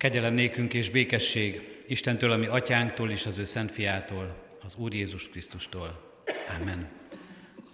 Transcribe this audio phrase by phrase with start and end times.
[0.00, 5.28] Kegyelem nékünk és békesség Istentől, ami atyánktól és az ő szent fiától, az Úr Jézus
[5.28, 6.14] Krisztustól.
[6.60, 6.88] Amen.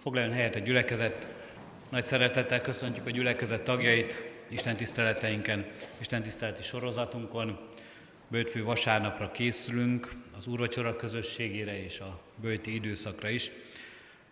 [0.01, 1.27] Foglaljon helyet a gyülekezet.
[1.89, 5.65] Nagy szeretettel köszöntjük a gyülekezet tagjait Isten tiszteleteinken,
[5.99, 7.59] Isten tiszteleti sorozatunkon.
[8.27, 13.51] Bőtfő vasárnapra készülünk, az úrvacsora közösségére és a bőti időszakra is.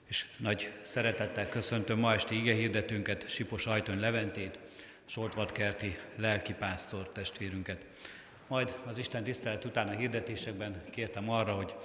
[0.07, 4.59] És nagy szeretettel köszöntöm ma esti igehirdetőnket, Sipos Ajtön Leventét,
[5.05, 7.85] Soltvatkerti lelkipásztor testvérünket.
[8.47, 11.75] Majd az Isten tisztelet után a hirdetésekben kértem arra, hogy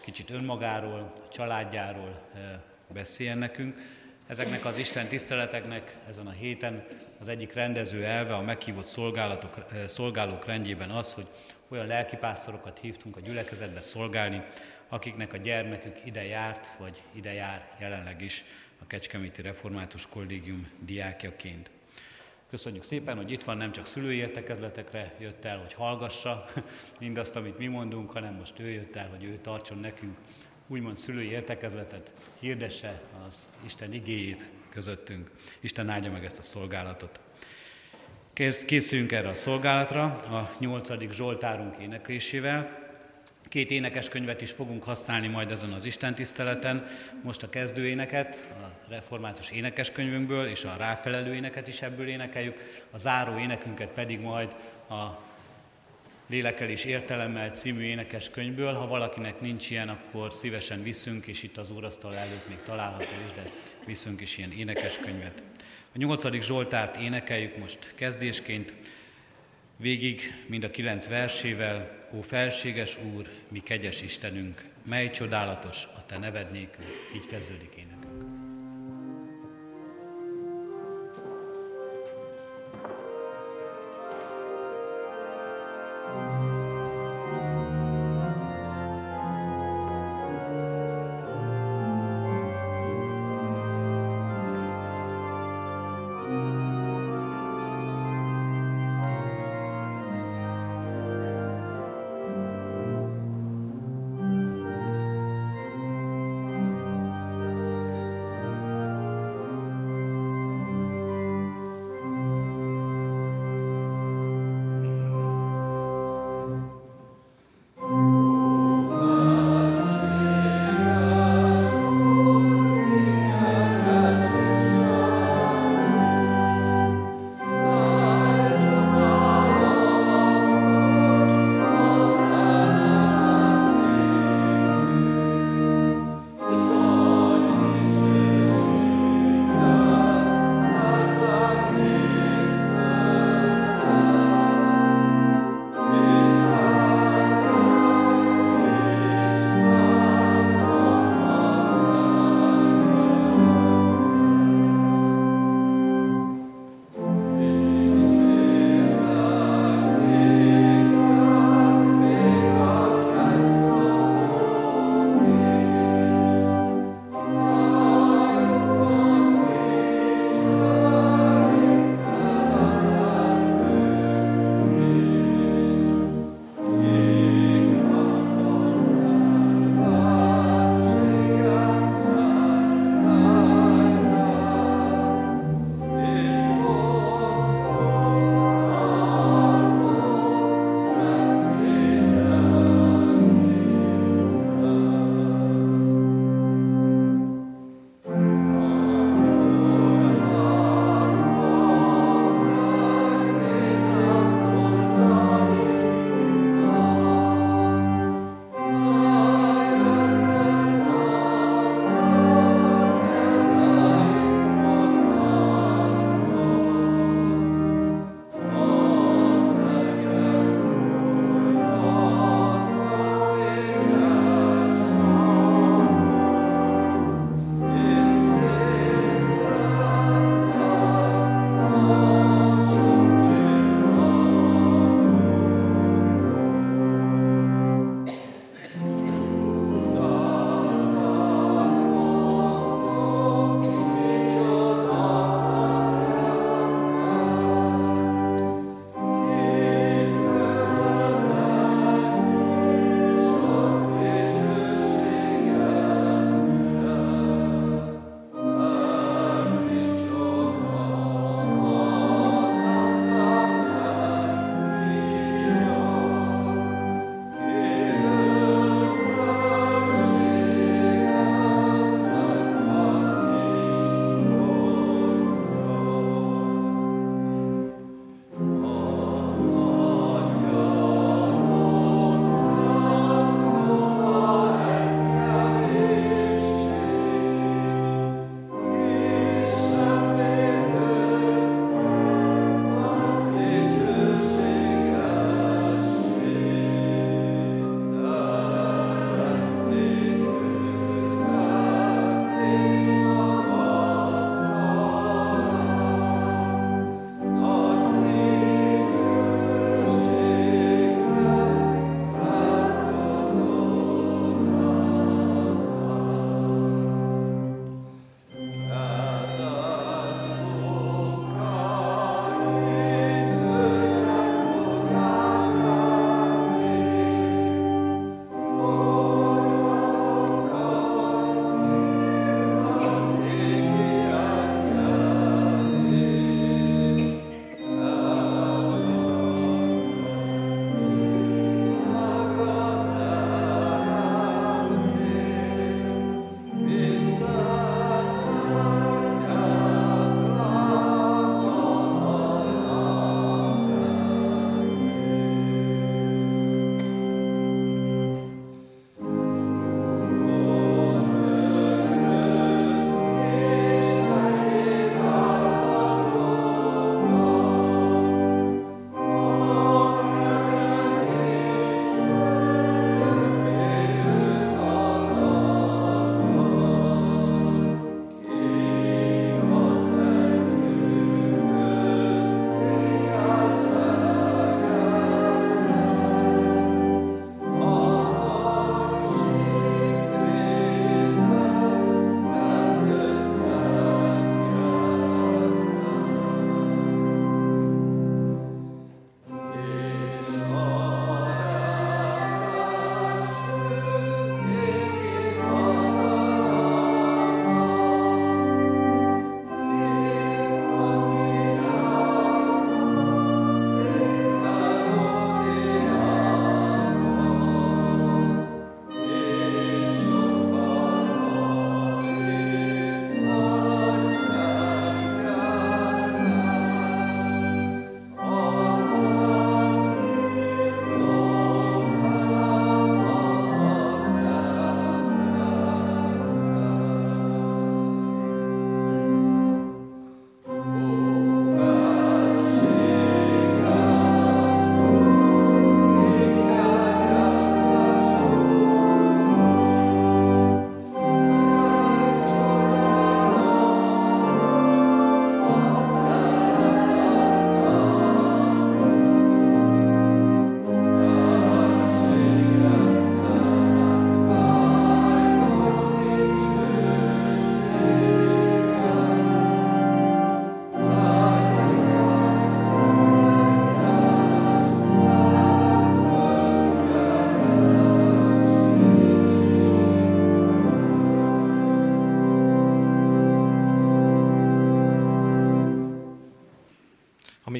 [0.00, 2.42] kicsit önmagáról, családjáról eh,
[2.92, 3.78] beszéljen nekünk.
[4.26, 6.86] Ezeknek az Isten tiszteleteknek ezen a héten
[7.20, 11.26] az egyik rendező elve a meghívott szolgálatok, eh, szolgálók rendjében az, hogy
[11.68, 14.42] olyan lelkipásztorokat hívtunk a gyülekezetbe szolgálni,
[14.88, 18.44] akiknek a gyermekük ide járt, vagy ide jár jelenleg is
[18.82, 21.70] a Kecskeméti Református Kollégium diákjaként.
[22.50, 26.44] Köszönjük szépen, hogy itt van, nem csak szülői értekezletekre jött el, hogy hallgassa
[27.00, 30.16] mindazt, amit mi mondunk, hanem most ő jött el, hogy ő tartson nekünk
[30.66, 35.30] úgymond szülői értekezletet, hirdesse az Isten igéjét közöttünk.
[35.60, 37.20] Isten áldja meg ezt a szolgálatot.
[38.66, 42.84] Készüljünk erre a szolgálatra a nyolcadik Zsoltárunk éneklésével.
[43.48, 46.86] Két énekes könyvet is fogunk használni majd ezen az Isten tiszteleten.
[47.22, 52.84] Most a kezdőéneket, a református énekeskönyvünkből, és a ráfelelő éneket is ebből énekeljük.
[52.90, 54.56] A záró énekünket pedig majd
[54.88, 55.24] a
[56.28, 58.74] Lélekelés értelemmel című énekeskönyvből.
[58.74, 63.32] Ha valakinek nincs ilyen, akkor szívesen viszünk, és itt az úrasztal előtt még található is,
[63.34, 63.50] de
[63.84, 65.42] viszünk is ilyen énekeskönyvet.
[65.94, 68.74] A nyolcadik Zsoltárt énekeljük most kezdésként.
[69.76, 76.18] Végig, mind a kilenc versével, ó felséges Úr, mi kegyes Istenünk, mely csodálatos a Te
[76.18, 76.84] neved nélkül.
[77.14, 77.95] Így kezdődik énekünk.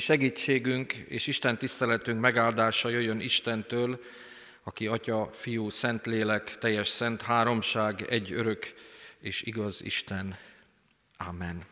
[0.06, 4.00] Segítségünk és Isten tiszteletünk megáldása jöjjön Istentől,
[4.62, 8.74] aki Atya, Fiú, Szentlélek, teljes szent háromság, egy örök
[9.20, 10.38] és igaz Isten.
[11.16, 11.64] Amen.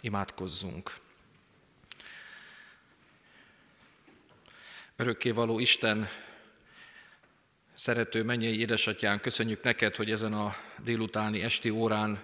[0.00, 0.96] Imádkozzunk.
[4.96, 6.08] Örökkévaló Isten,
[7.74, 12.22] szerető mennyei édesatyán, köszönjük neked, hogy ezen a délutáni esti órán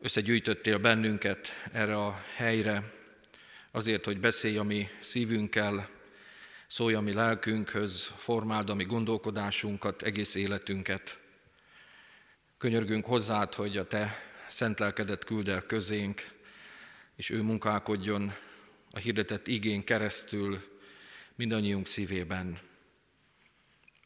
[0.00, 3.02] összegyűjtöttél bennünket erre a helyre,
[3.74, 5.88] azért, hogy beszélj a mi szívünkkel,
[6.66, 11.20] szólj a mi lelkünkhöz, formáld a mi gondolkodásunkat, egész életünket.
[12.58, 14.16] Könyörgünk hozzád, hogy a te
[14.48, 16.22] szent lelkedet küld el közénk,
[17.16, 18.34] és ő munkálkodjon
[18.90, 20.78] a hirdetett igén keresztül
[21.34, 22.58] mindannyiunk szívében.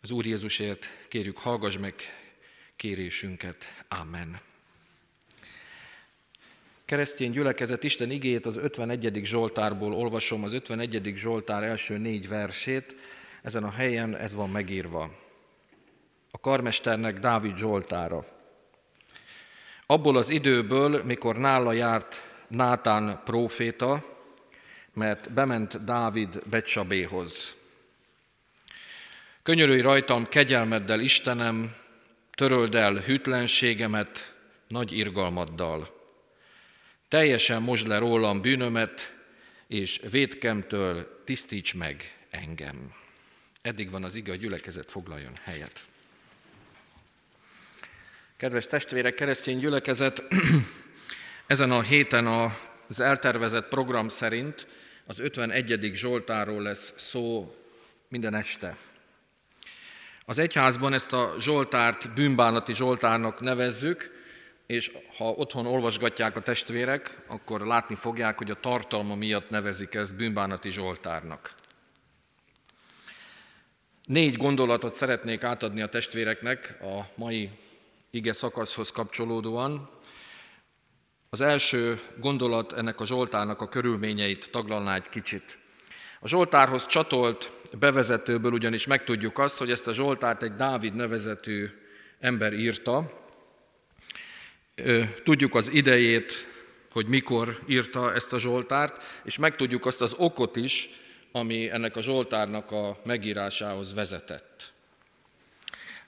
[0.01, 1.95] Az Úr Jézusért kérjük, hallgass meg
[2.77, 3.85] kérésünket.
[3.89, 4.48] Amen.
[6.89, 9.21] Keresztény gyülekezet Isten igét az 51.
[9.25, 11.13] Zsoltárból olvasom, az 51.
[11.15, 12.95] Zsoltár első négy versét.
[13.43, 15.11] Ezen a helyen ez van megírva.
[16.31, 18.25] A karmesternek Dávid Zsoltára.
[19.87, 24.05] Abból az időből, mikor nála járt Nátán próféta,
[24.95, 27.55] mert bement Dávid Becsabéhoz.
[29.43, 31.75] Könyörülj rajtam kegyelmeddel, Istenem,
[32.35, 34.35] töröld el hűtlenségemet
[34.69, 35.98] nagy irgalmaddal.
[37.09, 39.13] Teljesen mosd le rólam bűnömet,
[39.67, 42.93] és védkemtől tisztíts meg engem.
[43.63, 45.87] Eddig van az ige, a gyülekezet foglaljon helyet.
[48.37, 50.23] Kedves testvérek, keresztény gyülekezet,
[51.47, 52.27] ezen a héten
[52.89, 54.67] az eltervezett program szerint
[55.07, 55.91] az 51.
[55.95, 57.57] Zsoltáról lesz szó
[58.09, 58.77] minden este.
[60.25, 64.18] Az egyházban ezt a Zsoltárt bűnbánati Zsoltárnak nevezzük,
[64.69, 70.17] és ha otthon olvasgatják a testvérek, akkor látni fogják, hogy a tartalma miatt nevezik ezt
[70.17, 71.55] bűnbánati Zsoltárnak.
[74.05, 77.51] Négy gondolatot szeretnék átadni a testvéreknek a mai
[78.11, 79.89] ige szakaszhoz kapcsolódóan.
[81.31, 85.59] Az első gondolat ennek a Zsoltárnak a körülményeit taglalná egy kicsit.
[86.21, 91.67] A Zsoltárhoz csatolt bevezetőből ugyanis megtudjuk azt, hogy ezt a Zsoltárt egy Dávid nevezetű
[92.19, 93.27] ember írta,
[95.25, 96.47] tudjuk az idejét,
[96.93, 100.91] hogy mikor írta ezt a Zsoltárt, és megtudjuk azt az okot is,
[101.33, 104.73] ami ennek a Zsoltárnak a megírásához vezetett.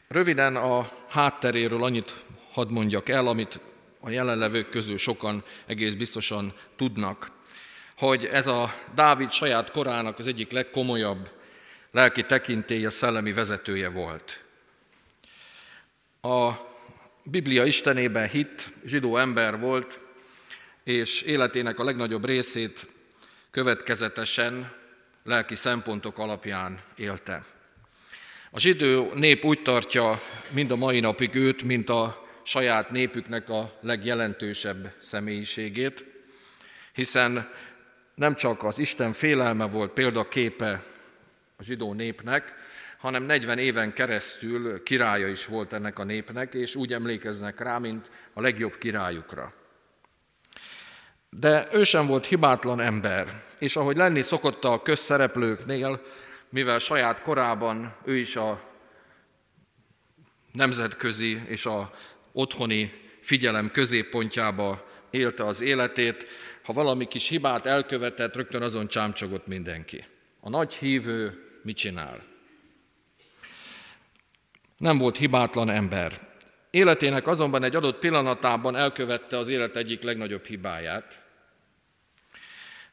[0.09, 2.15] Röviden a hátteréről annyit
[2.53, 3.61] hadd mondjak el, amit
[4.01, 7.33] a jelenlevők közül sokan egész biztosan tudnak,
[7.97, 11.31] hogy ez a Dávid saját korának az egyik legkomolyabb
[11.91, 14.41] lelki tekintélye, szellemi vezetője volt.
[16.21, 16.53] A
[17.23, 19.99] Biblia Istenében hit, zsidó ember volt,
[20.85, 22.87] és életének a legnagyobb részét
[23.51, 24.73] következetesen
[25.25, 27.45] lelki szempontok alapján élte.
[28.51, 33.79] A zsidó nép úgy tartja mind a mai napig őt, mint a saját népüknek a
[33.81, 36.05] legjelentősebb személyiségét,
[36.93, 37.51] hiszen
[38.15, 40.83] nem csak az Isten félelme volt példaképe
[41.57, 42.60] a zsidó népnek,
[43.01, 48.11] hanem 40 éven keresztül királya is volt ennek a népnek, és úgy emlékeznek rá, mint
[48.33, 49.53] a legjobb királyukra.
[51.31, 56.03] De ő sem volt hibátlan ember, és ahogy lenni szokott a közszereplőknél,
[56.49, 58.61] mivel saját korában ő is a
[60.53, 61.91] nemzetközi és a
[62.33, 66.27] otthoni figyelem középpontjába élte az életét,
[66.63, 70.05] ha valami kis hibát elkövetett, rögtön azon csámcsogott mindenki.
[70.41, 72.30] A nagy hívő mit csinál?
[74.81, 76.29] Nem volt hibátlan ember.
[76.71, 81.23] Életének azonban egy adott pillanatában elkövette az élet egyik legnagyobb hibáját,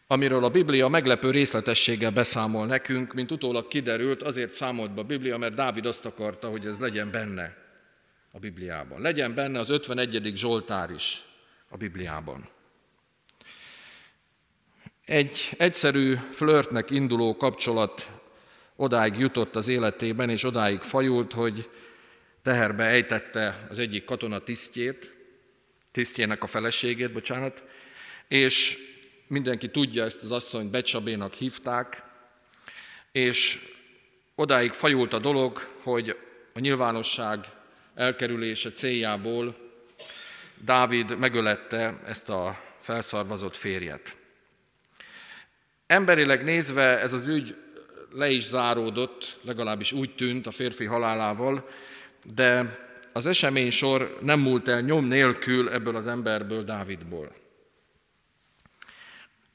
[0.08, 5.38] amiről a Biblia meglepő részletességgel beszámol nekünk, mint utólag kiderült, azért számolt be a Biblia,
[5.38, 7.58] mert Dávid azt akarta, hogy ez legyen benne
[8.32, 9.02] a Bibliában.
[9.02, 10.32] Legyen benne az 51.
[10.36, 11.24] Zsoltár is
[11.70, 12.50] a Bibliában.
[15.06, 18.17] Egy egyszerű flörtnek induló kapcsolat
[18.78, 21.70] odáig jutott az életében, és odáig fajult, hogy
[22.42, 25.16] teherbe ejtette az egyik katona tisztjét,
[25.92, 27.64] tisztjének a feleségét, bocsánat,
[28.28, 28.78] és
[29.28, 32.04] mindenki tudja, ezt az asszonyt Becsabénak hívták,
[33.12, 33.60] és
[34.36, 36.18] odáig fajult a dolog, hogy
[36.54, 37.46] a nyilvánosság
[37.96, 39.56] elkerülése céljából
[40.64, 44.18] Dávid megölette ezt a felszarvazott férjet.
[45.88, 47.56] Emberileg nézve ez az ügy
[48.18, 51.70] le is záródott, legalábbis úgy tűnt a férfi halálával,
[52.34, 52.78] de
[53.14, 57.32] az esemény sor nem múlt el nyom nélkül ebből az emberből, Dávidból.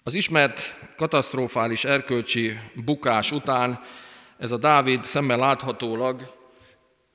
[0.02, 3.80] Az ismert katasztrofális erkölcsi bukás után
[4.38, 6.34] ez a Dávid szemmel láthatólag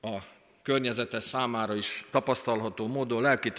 [0.02, 0.18] a
[0.62, 3.52] környezete számára is tapasztalható módon lelki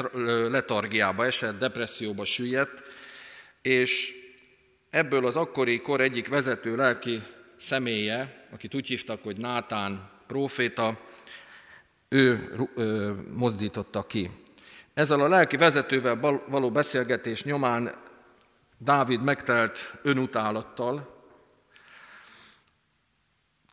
[0.50, 2.84] letargiába esett, depresszióba süllyedt,
[3.62, 4.14] és
[4.90, 7.22] ebből az akkori kor egyik vezető lelki
[7.60, 11.00] személye, akit úgy hívtak, hogy Nátán próféta,
[12.10, 12.56] ő
[13.34, 14.30] mozdította ki.
[14.94, 17.96] Ezzel a lelki vezetővel való beszélgetés nyomán
[18.78, 21.18] Dávid megtelt önutálattal,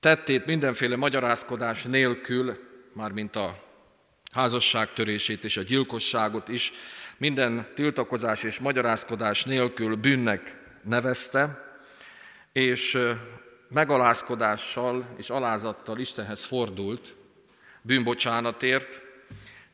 [0.01, 2.57] tettét mindenféle magyarázkodás nélkül,
[2.93, 3.63] mármint a
[4.33, 6.73] házasságtörését és a gyilkosságot is,
[7.19, 11.65] minden tiltakozás és magyarázkodás nélkül bűnnek nevezte,
[12.53, 12.99] és
[13.69, 17.15] megalázkodással és alázattal Istenhez fordult
[17.83, 19.01] bűnbocsánatért,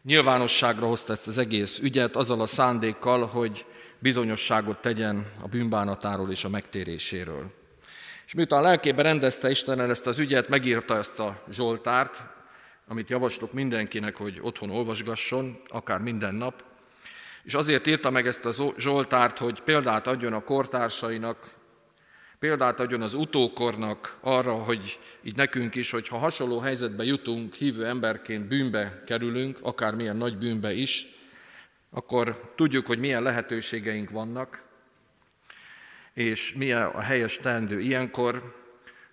[0.02, 3.66] nyilvánosságra hozta ezt az egész ügyet azzal a szándékkal, hogy
[3.98, 7.50] bizonyosságot tegyen a bűnbánatáról és a megtéréséről.
[8.26, 12.26] És miután lelkében rendezte Isten ezt az ügyet, megírta ezt a Zsoltárt,
[12.88, 16.64] amit javaslok mindenkinek, hogy otthon olvasgasson, akár minden nap,
[17.42, 21.38] és azért írta meg ezt a Zsoltárt, hogy példát adjon a kortársainak,
[22.42, 27.86] példát adjon az utókornak arra, hogy így nekünk is, hogy ha hasonló helyzetbe jutunk, hívő
[27.86, 31.06] emberként bűnbe kerülünk, akármilyen nagy bűnbe is,
[31.90, 34.62] akkor tudjuk, hogy milyen lehetőségeink vannak,
[36.14, 37.80] és milyen a helyes teendő.
[37.80, 38.54] Ilyenkor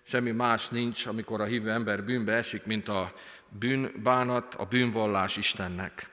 [0.02, 3.12] semmi más nincs, amikor a hívő ember bűnbe esik, mint a
[3.48, 6.10] bűnbánat, a bűnvallás Istennek.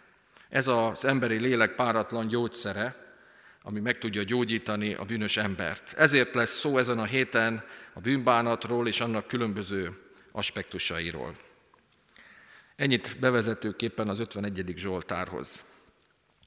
[0.50, 3.07] Ez az emberi lélek páratlan gyógyszere,
[3.68, 5.94] ami meg tudja gyógyítani a bűnös embert.
[5.94, 9.98] Ezért lesz szó ezen a héten a bűnbánatról és annak különböző
[10.32, 11.36] aspektusairól.
[12.76, 14.74] Ennyit bevezetőképpen az 51.
[14.76, 15.64] Zsoltárhoz.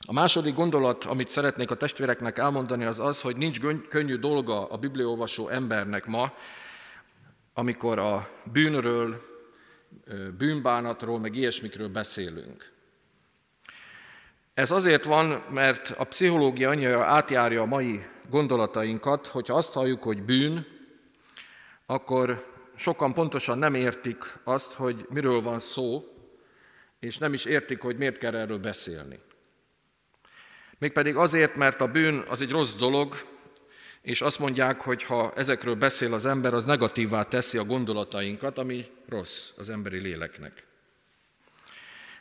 [0.06, 3.58] A második gondolat, amit szeretnék a testvéreknek elmondani, az az, hogy nincs
[3.88, 6.32] könnyű dolga a bibliolvasó embernek ma,
[7.54, 9.20] amikor a bűnről,
[10.38, 12.72] bűnbánatról, meg ilyesmikről beszélünk.
[14.60, 18.00] Ez azért van, mert a pszichológia annyira átjárja a mai
[18.30, 20.66] gondolatainkat, hogyha azt halljuk, hogy bűn,
[21.86, 26.04] akkor sokan pontosan nem értik azt, hogy miről van szó,
[26.98, 29.18] és nem is értik, hogy miért kell erről beszélni.
[30.78, 33.14] Mégpedig azért, mert a bűn az egy rossz dolog,
[34.02, 38.86] és azt mondják, hogy ha ezekről beszél az ember, az negatívá teszi a gondolatainkat, ami
[39.08, 40.68] rossz az emberi léleknek.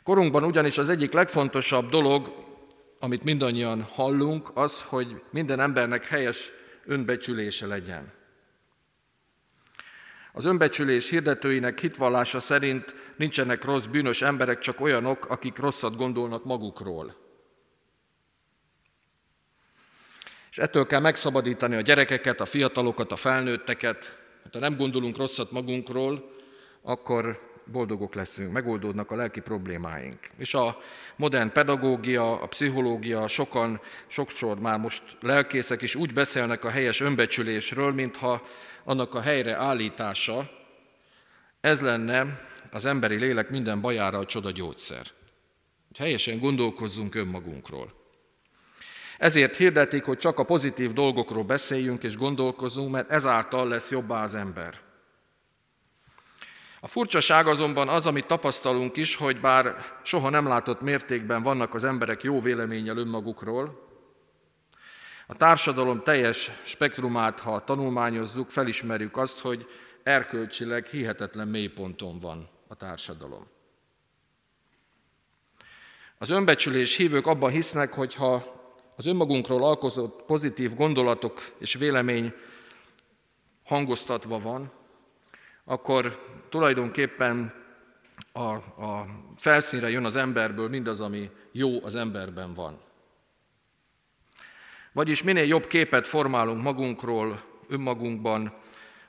[0.10, 2.34] Korunkban ugyanis az egyik legfontosabb dolog,
[3.00, 6.52] amit mindannyian hallunk, az, hogy minden embernek helyes
[6.86, 8.12] önbecsülése legyen.
[10.34, 17.16] Az önbecsülés hirdetőinek hitvallása szerint nincsenek rossz, bűnös emberek, csak olyanok, akik rosszat gondolnak magukról.
[20.50, 24.20] És ettől kell megszabadítani a gyerekeket, a fiatalokat, a felnőtteket.
[24.44, 26.36] Hát, ha nem gondolunk rosszat magunkról,
[26.82, 30.20] akkor boldogok leszünk, megoldódnak a lelki problémáink.
[30.38, 30.78] És a
[31.16, 37.94] modern pedagógia, a pszichológia, sokan, sokszor már most lelkészek is úgy beszélnek a helyes önbecsülésről,
[37.94, 38.42] mintha
[38.84, 40.50] annak a helyre állítása,
[41.62, 45.06] ez lenne az emberi lélek minden bajára a csoda gyógyszer.
[45.98, 47.94] Helyesen gondolkozzunk önmagunkról.
[49.18, 54.36] Ezért hirdetik, hogy csak a pozitív dolgokról beszéljünk és gondolkozunk, mert ezáltal lesz jobbá az
[54.36, 54.74] ember.
[56.82, 61.84] A furcsaság azonban az, amit tapasztalunk is, hogy bár soha nem látott mértékben vannak az
[61.84, 63.88] emberek jó véleménnyel önmagukról,
[65.28, 69.68] a társadalom teljes spektrumát, ha tanulmányozzuk, felismerjük azt, hogy
[70.04, 73.48] erkölcsileg hihetetlen mélyponton van a társadalom.
[76.18, 78.44] Az önbecsülés hívők abban hisznek, hogy ha
[78.96, 82.34] az önmagunkról alkozott pozitív gondolatok és vélemény
[83.64, 84.72] hangoztatva van,
[85.66, 87.54] akkor tulajdonképpen
[88.32, 88.54] a,
[88.86, 89.06] a
[89.38, 92.80] felszínre jön az emberből mindaz, ami jó az emberben van.
[94.92, 98.54] Vagyis minél jobb képet formálunk magunkról, önmagunkban,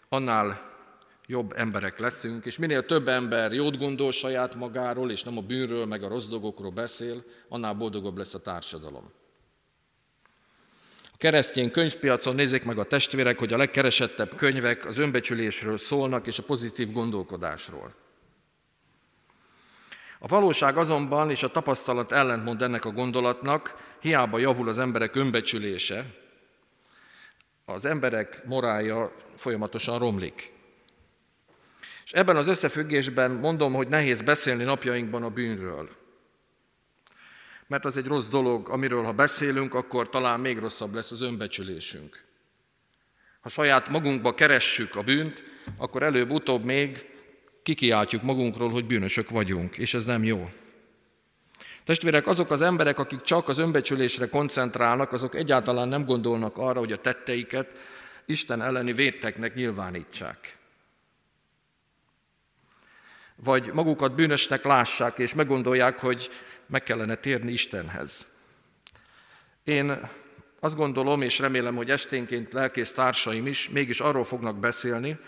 [0.08, 0.68] annál
[1.26, 5.86] jobb emberek leszünk, és minél több ember jót gondol saját magáról, és nem a bűnről,
[5.86, 9.12] meg a rossz dolgokról beszél, annál boldogabb lesz a társadalom.
[11.20, 16.42] Keresztény könyvpiacon nézzék meg a testvérek, hogy a legkeresettebb könyvek az önbecsülésről szólnak, és a
[16.42, 17.94] pozitív gondolkodásról.
[20.18, 26.04] A valóság azonban és a tapasztalat ellentmond ennek a gondolatnak, hiába javul az emberek önbecsülése,
[27.64, 30.52] az emberek morálja folyamatosan romlik.
[32.04, 35.99] És ebben az összefüggésben mondom, hogy nehéz beszélni napjainkban a bűnről.
[37.70, 42.24] Mert az egy rossz dolog, amiről ha beszélünk, akkor talán még rosszabb lesz az önbecsülésünk.
[43.40, 45.42] Ha saját magunkba keressük a bűnt,
[45.76, 47.06] akkor előbb-utóbb még
[47.62, 50.50] kikiáltjuk magunkról, hogy bűnösök vagyunk, és ez nem jó.
[51.84, 56.92] Testvérek, azok az emberek, akik csak az önbecsülésre koncentrálnak, azok egyáltalán nem gondolnak arra, hogy
[56.92, 57.78] a tetteiket
[58.26, 60.56] Isten elleni védteknek nyilvánítsák.
[63.44, 66.30] Vagy magukat bűnösnek lássák, és meggondolják, hogy
[66.70, 68.26] meg kellene térni Istenhez.
[69.64, 70.10] Én
[70.60, 75.18] azt gondolom, és remélem, hogy esténként lelkész társaim is mégis arról fognak beszélni,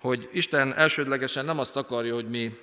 [0.00, 2.56] hogy Isten elsődlegesen nem azt akarja, hogy mi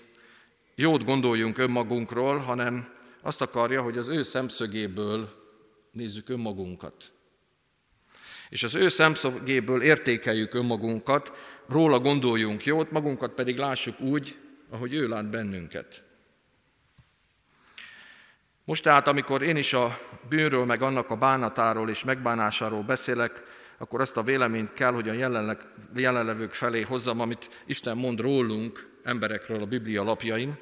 [0.76, 2.90] jót gondoljunk önmagunkról, hanem
[3.22, 5.30] azt akarja, hogy az ő szemszögéből
[5.92, 7.12] nézzük önmagunkat.
[8.50, 11.32] És az ő szemszögéből értékeljük önmagunkat,
[11.68, 14.38] róla gondoljunk jót, magunkat pedig lássuk úgy,
[14.70, 16.04] ahogy ő lát bennünket.
[18.68, 20.00] Most tehát, amikor én is a
[20.30, 23.44] bűnről, meg annak a bánatáról és megbánásáról beszélek,
[23.78, 25.58] akkor azt a véleményt kell, hogy a jelenleg,
[25.96, 30.58] jelenlevők felé hozzam, amit Isten mond rólunk, emberekről a Biblia lapjain,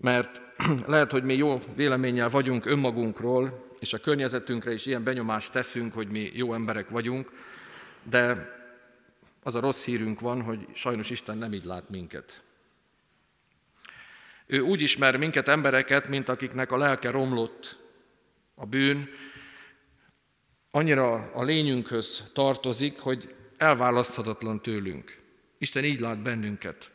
[0.00, 0.42] mert
[0.86, 6.08] lehet, hogy mi jó véleménnyel vagyunk önmagunkról, és a környezetünkre is ilyen benyomást teszünk, hogy
[6.08, 7.30] mi jó emberek vagyunk,
[8.02, 8.52] de
[9.42, 12.44] az a rossz hírünk van, hogy sajnos Isten nem így lát minket.
[14.46, 17.78] Ő úgy ismer minket embereket, mint akiknek a lelke romlott,
[18.54, 19.08] a bűn
[20.70, 25.22] annyira a lényünkhöz tartozik, hogy elválaszthatatlan tőlünk.
[25.58, 26.90] Isten így lát bennünket.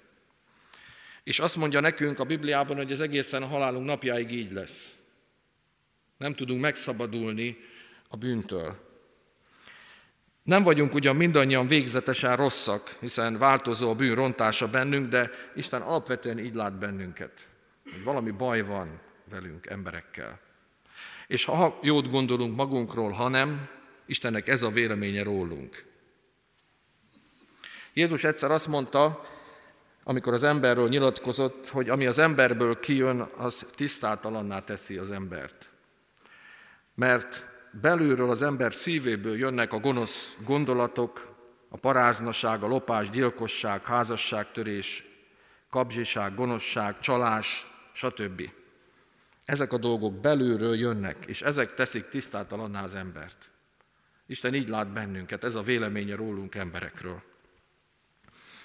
[1.23, 4.95] És azt mondja nekünk a Bibliában, hogy ez egészen a halálunk napjáig így lesz.
[6.17, 7.57] Nem tudunk megszabadulni
[8.07, 8.88] a bűntől.
[10.49, 16.39] Nem vagyunk ugyan mindannyian végzetesen rosszak, hiszen változó a bűn rontása bennünk, de Isten alapvetően
[16.39, 17.47] így lát bennünket,
[17.83, 20.39] hogy valami baj van velünk, emberekkel.
[21.27, 23.67] És ha jót gondolunk magunkról, ha nem,
[24.05, 25.85] Istennek ez a véleménye rólunk.
[27.93, 29.25] Jézus egyszer azt mondta,
[30.03, 35.69] amikor az emberről nyilatkozott, hogy ami az emberből kijön, az tisztátalanná teszi az embert.
[36.95, 41.38] Mert belülről az ember szívéből jönnek a gonosz gondolatok,
[41.69, 45.05] a paráznaság, a lopás, gyilkosság, házasságtörés,
[45.69, 48.51] kapzsiság, gonoszság, csalás, stb.
[49.45, 53.49] Ezek a dolgok belülről jönnek, és ezek teszik tisztátalanná az embert.
[54.27, 57.21] Isten így lát bennünket, ez a véleménye rólunk emberekről.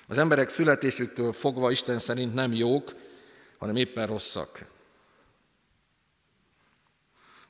[0.07, 2.95] Az emberek születésüktől fogva Isten szerint nem jók,
[3.59, 4.67] hanem éppen rosszak.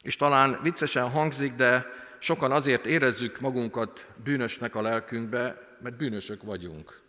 [0.04, 1.86] És talán viccesen hangzik, de
[2.18, 7.02] sokan azért érezzük magunkat bűnösnek a lelkünkbe, mert bűnösök vagyunk.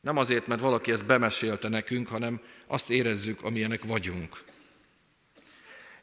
[0.00, 4.44] Nem azért, mert valaki ezt bemesélte nekünk, hanem azt érezzük, amilyenek vagyunk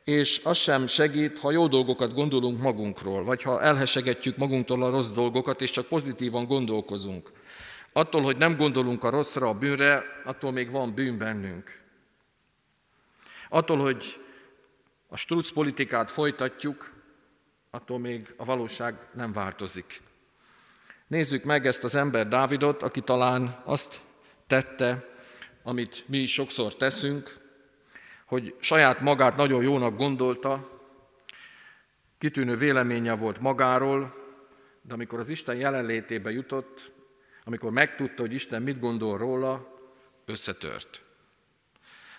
[0.04, 5.12] és az sem segít, ha jó dolgokat gondolunk magunkról, vagy ha elhesegetjük magunktól a rossz
[5.12, 7.32] dolgokat, és csak pozitívan gondolkozunk.
[7.94, 11.82] Attól, hogy nem gondolunk a rosszra, a bűnre, attól még van bűn bennünk.
[13.50, 14.23] Attól, hogy
[15.14, 16.94] a struc politikát folytatjuk,
[17.72, 20.02] attól még a valóság nem változik.
[21.08, 24.02] Nézzük meg ezt az ember Dávidot, aki talán azt
[24.48, 25.10] tette,
[25.64, 27.38] amit mi is sokszor teszünk,
[28.26, 30.82] hogy saját magát nagyon jónak gondolta,
[32.18, 34.14] kitűnő véleménye volt magáról,
[34.82, 36.92] de amikor az Isten jelenlétébe jutott,
[37.44, 39.78] amikor megtudta, hogy Isten mit gondol róla,
[40.26, 41.03] összetört.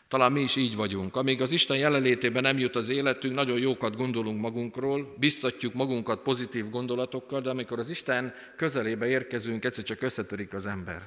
[0.08, 1.16] Talán mi is így vagyunk.
[1.16, 6.70] Amíg az Isten jelenlétében nem jut az életünk, nagyon jókat gondolunk magunkról, biztatjuk magunkat pozitív
[6.70, 11.02] gondolatokkal, de amikor az Isten közelébe érkezünk, egyszer csak összetörik az ember.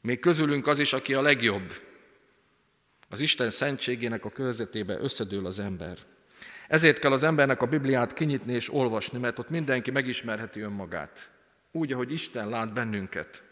[0.00, 1.72] Még közülünk az is, aki a legjobb,
[3.08, 5.98] az Isten szentségének a körzetébe összedől az ember.
[6.68, 11.30] Ezért kell az embernek a Bibliát kinyitni és olvasni, mert ott mindenki megismerheti önmagát.
[11.72, 13.42] Úgy, ahogy Isten lát bennünket.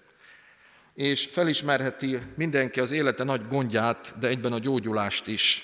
[0.97, 5.63] És felismerheti mindenki az élete nagy gondját, de egyben a gyógyulást is.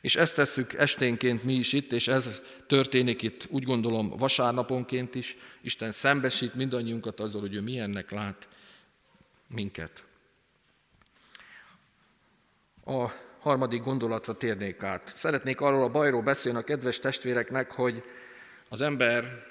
[0.00, 5.36] És ezt tesszük esténként mi is itt, és ez történik itt, úgy gondolom, vasárnaponként is.
[5.62, 8.48] Isten szembesít mindannyiunkat azzal, hogy ő milyennek lát
[9.48, 10.04] minket.
[12.84, 13.06] A
[13.40, 15.12] harmadik gondolatra térnék át.
[15.16, 18.02] Szeretnék arról a bajról beszélni a kedves testvéreknek, hogy
[18.68, 19.44] az ember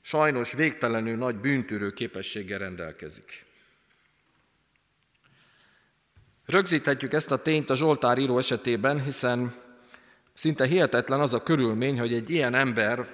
[0.00, 3.50] sajnos végtelenül nagy bűntűrő képességgel rendelkezik.
[6.46, 9.54] Rögzíthetjük ezt a tényt a Zsoltár író esetében, hiszen
[10.34, 13.06] szinte hihetetlen az a körülmény, hogy egy ilyen ember,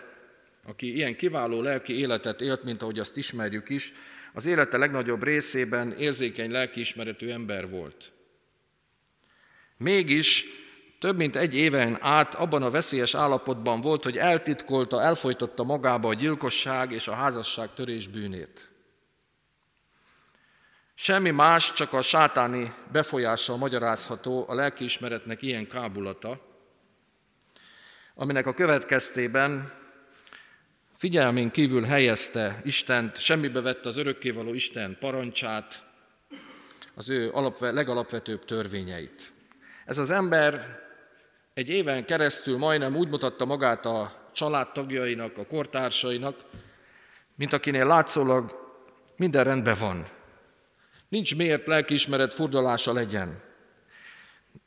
[0.67, 3.93] aki ilyen kiváló lelki életet élt, mint ahogy azt ismerjük is,
[4.35, 8.13] az élete legnagyobb részében érzékeny lelkiismeretű ember volt.
[9.77, 10.45] Mégis
[10.99, 16.15] több mint egy éven át abban a veszélyes állapotban volt, hogy eltitkolta, elfolytotta magába a
[16.15, 18.69] gyilkosság és a házasság törés bűnét.
[21.01, 26.41] Semmi más, csak a sátáni befolyással magyarázható a lelkiismeretnek ilyen kábulata,
[28.15, 29.73] aminek a következtében
[30.97, 35.83] figyelmén kívül helyezte Istent, semmibe vette az örökkévaló Isten parancsát,
[36.95, 39.33] az ő alapve, legalapvetőbb törvényeit.
[39.85, 40.79] Ez az ember
[41.55, 46.41] egy éven keresztül majdnem úgy mutatta magát a családtagjainak, a kortársainak,
[47.35, 48.51] mint akinél látszólag
[49.17, 50.17] minden rendben van.
[51.09, 53.43] Nincs miért lelkiismeret furdalása legyen.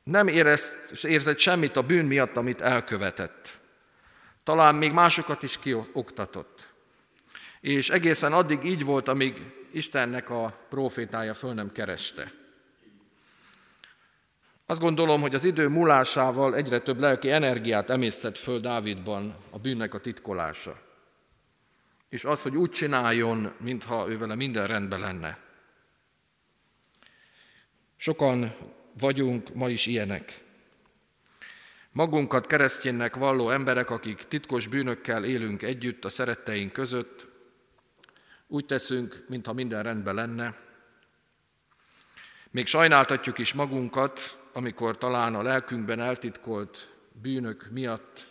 [0.04, 3.60] Nem érezt, érzett semmit a bűn miatt, amit elkövetett.
[4.43, 6.69] Talán még másokat is kioktatott.
[7.62, 12.32] És egészen addig így volt, amíg Istennek a profétája föl nem kereste.
[14.65, 19.93] Azt gondolom, hogy az idő múlásával egyre több lelki energiát emésztett föl Dávidban a bűnnek
[19.93, 20.77] a titkolása.
[22.10, 25.38] És az, hogy úgy csináljon, mintha ő vele minden rendben lenne.
[28.02, 28.56] Sokan
[29.00, 30.44] vagyunk ma is ilyenek.
[31.92, 37.28] Magunkat keresztjénnek valló emberek, akik titkos bűnökkel élünk együtt a szeretteink között,
[38.48, 40.56] úgy teszünk, mintha minden rendben lenne.
[42.52, 48.28] Még sajnáltatjuk is magunkat, amikor talán a lelkünkben eltitkolt bűnök miatt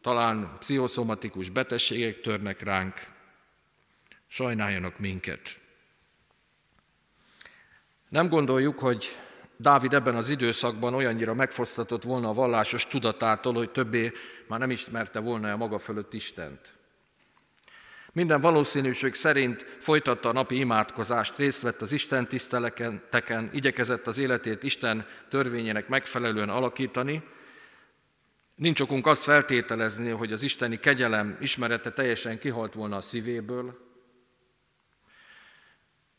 [0.00, 3.00] talán pszichoszomatikus betegségek törnek ránk,
[4.26, 5.62] sajnáljanak minket.
[8.08, 9.16] Nem gondoljuk, hogy
[9.56, 14.12] Dávid ebben az időszakban olyannyira megfosztatott volna a vallásos tudatától, hogy többé
[14.48, 16.72] már nem ismerte volna a maga fölött Istent.
[18.12, 24.62] Minden valószínűség szerint folytatta a napi imádkozást, részt vett az Isten tiszteleteken, igyekezett az életét
[24.62, 27.22] Isten törvényének megfelelően alakítani.
[28.54, 33.78] Nincs okunk azt feltételezni, hogy az isteni kegyelem ismerete teljesen kihalt volna a szívéből,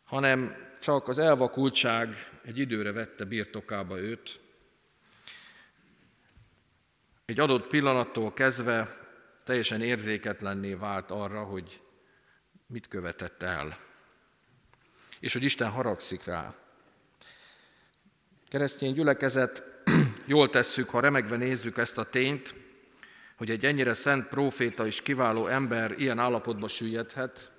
[0.03, 4.39] hanem csak az elvakultság egy időre vette birtokába őt.
[7.25, 8.97] Egy adott pillanattól kezdve
[9.43, 11.81] teljesen érzéketlenné vált arra, hogy
[12.67, 13.77] mit követett el,
[15.19, 16.55] és hogy Isten haragszik rá.
[18.47, 19.63] Keresztény gyülekezet,
[20.25, 22.55] jól tesszük, ha remegve nézzük ezt a tényt,
[23.37, 27.51] hogy egy ennyire szent próféta és kiváló ember ilyen állapotba süllyedhet,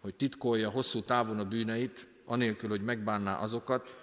[0.00, 3.96] hogy titkolja hosszú távon a bűneit, anélkül, hogy megbánná azokat,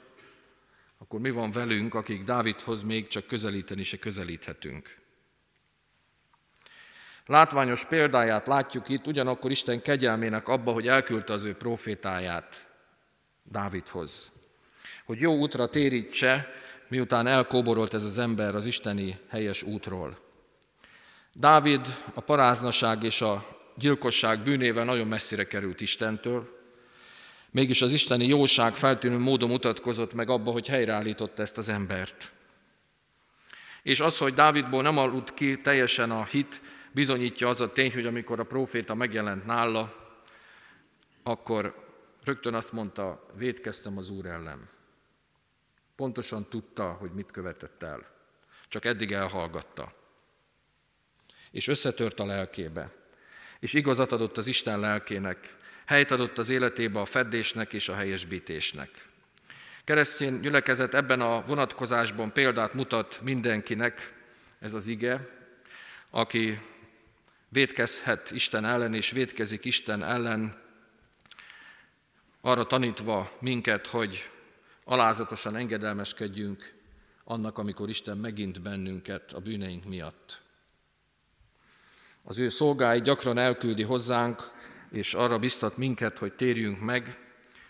[0.97, 4.97] akkor mi van velünk, akik Dávidhoz még csak közelíteni se közelíthetünk.
[7.25, 12.67] Látványos példáját látjuk itt, ugyanakkor Isten kegyelmének abba, hogy elküldte az ő profétáját
[13.43, 14.31] Dávidhoz.
[15.05, 16.47] Hogy jó útra térítse,
[16.87, 20.17] miután elkóborolt ez az ember az isteni helyes útról.
[21.33, 21.81] Dávid
[22.13, 26.64] a paráznaság és a gyilkosság bűnével nagyon messzire került Istentől,
[27.55, 32.31] mégis az isteni jóság feltűnő módon mutatkozott meg abba, hogy helyreállította ezt az embert.
[33.83, 38.05] És az, hogy Dávidból nem aludt ki teljesen a hit, bizonyítja az a tény, hogy
[38.05, 39.95] amikor a próféta megjelent nála,
[41.23, 41.85] akkor
[42.23, 44.69] rögtön azt mondta, védkeztem az Úr ellen.
[45.95, 48.05] Pontosan tudta, hogy mit követett el.
[48.67, 49.93] Csak eddig elhallgatta.
[51.51, 52.91] És összetört a lelkébe.
[53.59, 55.54] És igazat adott az Isten lelkének,
[55.85, 59.07] helyt adott az életébe a feddésnek és a helyesbítésnek.
[59.83, 64.13] Keresztény gyülekezet ebben a vonatkozásban példát mutat mindenkinek,
[64.59, 65.29] ez az ige,
[66.09, 66.61] aki
[67.49, 70.63] védkezhet Isten ellen, és védkezik Isten ellen,
[72.41, 74.29] arra tanítva minket, hogy
[74.83, 76.73] alázatosan engedelmeskedjünk
[77.23, 80.41] annak, amikor Isten megint bennünket a bűneink miatt.
[82.23, 84.51] Az ő szolgái gyakran elküldi hozzánk,
[84.95, 87.17] és arra biztat minket, hogy térjünk meg,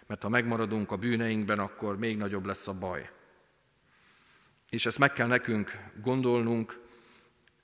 [0.07, 3.09] mert ha megmaradunk a bűneinkben, akkor még nagyobb lesz a baj.
[4.69, 6.83] És ezt meg kell nekünk gondolnunk,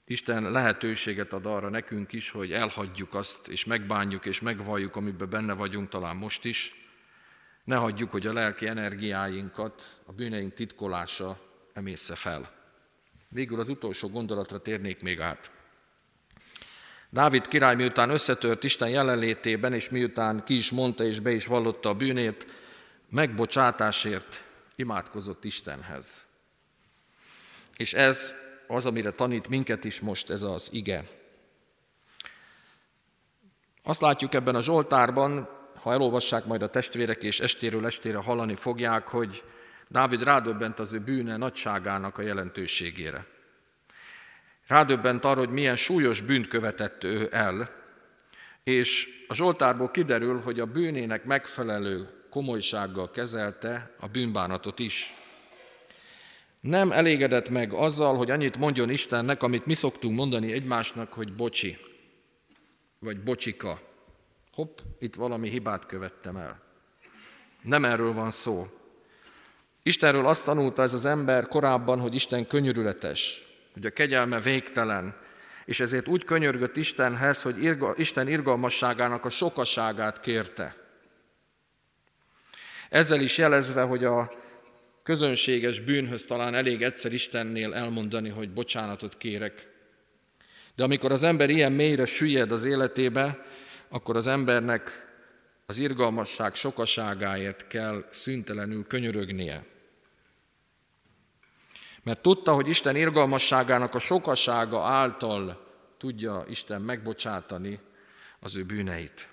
[0.06, 5.54] Isten lehetőséget ad arra nekünk is, hogy elhagyjuk azt, és megbánjuk, és megvalljuk, amiben benne
[5.54, 6.74] vagyunk talán most is.
[7.64, 11.38] Ne hagyjuk, hogy a lelki energiáinkat a bűneink titkolása
[11.74, 12.54] emészze fel.
[13.30, 15.61] Végül az utolsó gondolatra térnék még át.
[17.14, 21.90] Dávid király miután összetört Isten jelenlétében, és miután ki is mondta és be is vallotta
[21.90, 22.46] a bűnét,
[23.10, 24.44] megbocsátásért
[24.76, 26.28] imádkozott Istenhez.
[27.76, 28.34] És ez
[28.68, 31.04] az, amire tanít minket is most ez az ige.
[33.84, 35.50] Azt látjuk ebben a Zsoltárban,
[35.82, 39.44] ha elolvassák majd a testvérek, és estéről estére hallani fogják, hogy
[39.88, 43.26] Dávid rádöbbent az ő bűne nagyságának a jelentőségére.
[44.72, 47.70] Rádöbbent arra, hogy milyen súlyos bűnt követett ő el,
[48.64, 55.14] és a Zsoltárból kiderül, hogy a bűnének megfelelő komolysággal kezelte a bűnbánatot is.
[56.60, 61.78] Nem elégedett meg azzal, hogy annyit mondjon Istennek, amit mi szoktunk mondani egymásnak, hogy bocsi,
[63.00, 63.80] vagy bocsika.
[64.52, 66.62] Hopp, itt valami hibát követtem el.
[67.62, 68.68] Nem erről van szó.
[69.84, 73.50] Istenről azt tanulta ez az ember korábban, hogy Isten könyörületes,
[73.82, 75.16] hogy a kegyelme végtelen,
[75.66, 80.76] és ezért úgy könyörgött Istenhez, hogy Isten irgalmasságának a sokaságát kérte.
[82.90, 84.32] Ezzel is jelezve, hogy a
[85.04, 89.68] közönséges bűnhöz talán elég egyszer Istennél elmondani, hogy bocsánatot kérek.
[90.76, 93.46] De amikor az ember ilyen mélyre süllyed az életébe,
[93.90, 95.10] akkor az embernek
[95.66, 99.66] az irgalmasság sokaságáért kell szüntelenül könyörögnie.
[102.04, 107.80] Mert tudta, hogy Isten irgalmasságának a sokasága által tudja Isten megbocsátani
[108.40, 109.28] az ő bűneit.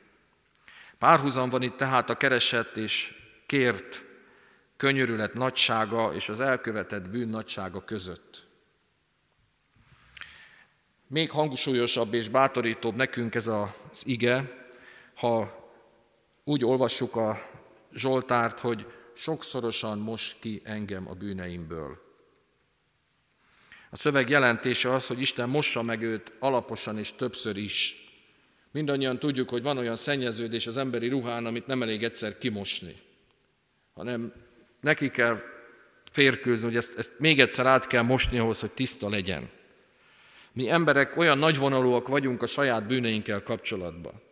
[0.98, 3.14] Párhuzam van itt tehát a keresett és
[3.46, 4.04] kért
[4.76, 8.46] könyörület nagysága és az elkövetett bűn nagysága között.
[11.06, 14.66] Még hangsúlyosabb és bátorítóbb nekünk ez az ige,
[15.14, 15.56] ha
[16.44, 17.38] úgy olvassuk a
[17.92, 22.07] Zsoltárt, hogy sokszorosan most ki engem a bűneimből.
[23.90, 28.06] A szöveg jelentése az, hogy Isten mossa meg őt alaposan és többször is.
[28.72, 32.96] Mindannyian tudjuk, hogy van olyan szennyeződés az emberi ruhán, amit nem elég egyszer kimosni,
[33.94, 34.32] hanem
[34.80, 35.40] neki kell
[36.10, 39.50] férkőzni, hogy ezt, ezt még egyszer át kell mosni ahhoz, hogy tiszta legyen.
[40.52, 44.22] Mi emberek olyan nagyvonalúak vagyunk a saját bűneinkkel kapcsolatban.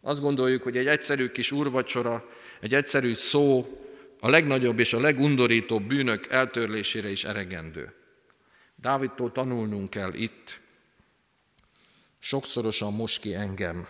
[0.00, 2.28] Azt gondoljuk, hogy egy egyszerű kis úrvacsora,
[2.60, 3.78] egy egyszerű szó
[4.20, 7.99] a legnagyobb és a legundorítóbb bűnök eltörlésére is eregendő.
[8.80, 10.60] Dávidtól tanulnunk kell itt.
[12.18, 13.86] Sokszorosan most ki engem.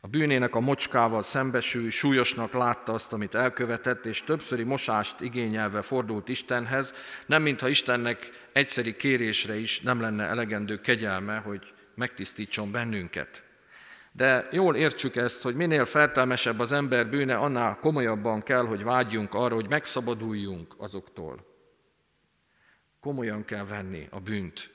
[0.00, 6.28] A bűnének a mocskával szembesül, súlyosnak látta azt, amit elkövetett, és többszöri mosást igényelve fordult
[6.28, 6.94] Istenhez,
[7.26, 13.42] nem mintha Istennek egyszeri kérésre is nem lenne elegendő kegyelme, hogy megtisztítson bennünket.
[14.12, 19.34] De jól értsük ezt, hogy minél fertelmesebb az ember bűne, annál komolyabban kell, hogy vágyjunk
[19.34, 21.53] arra, hogy megszabaduljunk azoktól.
[23.04, 24.70] Komolyan kell venni a bűnt.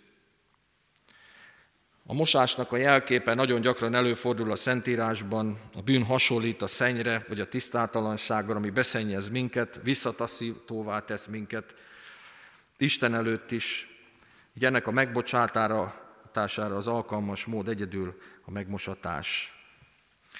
[2.06, 7.40] A mosásnak a jelképe nagyon gyakran előfordul a Szentírásban, a bűn hasonlít a szennyre, vagy
[7.40, 11.74] a tisztátalanságra, ami beszennyez minket, visszataszítóvá tesz minket,
[12.78, 13.88] Isten előtt is,
[14.54, 19.54] így ennek a megbocsátására az alkalmas mód egyedül a megmosatás.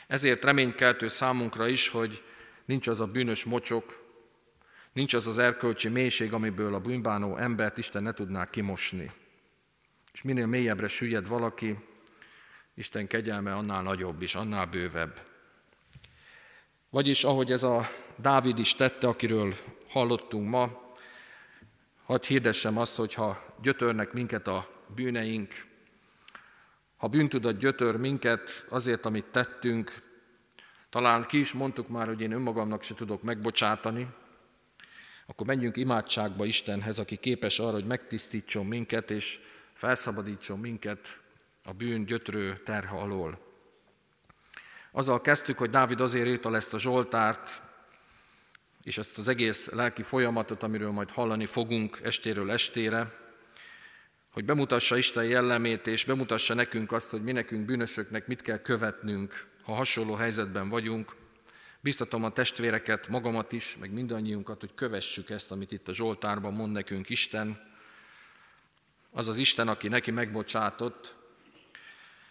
[0.08, 2.24] Ezért reménykeltő számunkra is, hogy
[2.66, 4.09] nincs az a bűnös mocsok,
[4.94, 9.12] nincs az az erkölcsi mélység, amiből a bűnbánó embert Isten ne tudná kimosni.
[10.14, 11.78] És minél mélyebbre süllyed valaki,
[12.74, 15.22] Isten kegyelme annál nagyobb és annál bővebb.
[16.90, 19.56] Vagyis ahogy ez a Dávid is tette, akiről
[19.90, 20.96] hallottunk ma,
[22.04, 25.68] hadd hirdessem azt, hogy ha gyötörnek minket a bűneink,
[26.98, 29.92] ha bűntudat gyötör minket azért, amit tettünk,
[30.90, 34.08] talán ki is mondtuk már, hogy én önmagamnak se tudok megbocsátani,
[35.30, 39.40] akkor menjünk imádságba Istenhez, aki képes arra, hogy megtisztítson minket, és
[39.74, 41.20] felszabadítson minket
[41.64, 43.40] a bűn gyötrő terhe alól.
[44.92, 47.62] Azzal kezdtük, hogy Dávid azért írta ezt a Zsoltárt,
[48.84, 53.14] és ezt az egész lelki folyamatot, amiről majd hallani fogunk estéről estére,
[54.32, 59.48] hogy bemutassa Isten jellemét, és bemutassa nekünk azt, hogy mi nekünk bűnösöknek mit kell követnünk,
[59.64, 61.16] ha hasonló helyzetben vagyunk.
[61.82, 66.72] Biztatom a testvéreket, magamat is, meg mindannyiunkat, hogy kövessük ezt, amit itt a Zsoltárban mond
[66.72, 67.68] nekünk Isten,
[69.12, 71.16] az az Isten, aki neki megbocsátott,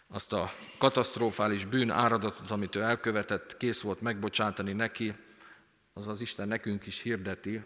[0.09, 5.15] azt a katasztrofális bűn áradatot, amit ő elkövetett, kész volt megbocsátani neki,
[5.93, 7.65] az az Isten nekünk is hirdeti,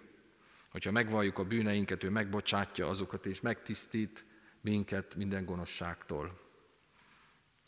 [0.71, 4.25] hogyha megvalljuk a bűneinket, ő megbocsátja azokat, és megtisztít
[4.61, 6.41] minket minden gonoszságtól.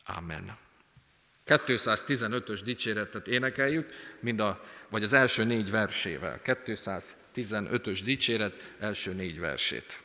[0.05, 0.63] Amen.
[1.46, 3.88] 215-ös dicséretet énekeljük,
[4.20, 6.40] mind a, vagy az első négy versével.
[6.44, 9.98] 215-ös dicséret első négy versét.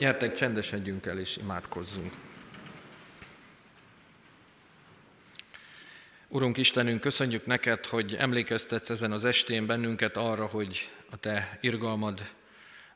[0.00, 2.12] Gyertek, csendesedjünk el és imádkozzunk.
[6.28, 12.30] Urunk Istenünk, köszönjük neked, hogy emlékeztetsz ezen az estén bennünket arra, hogy a te irgalmad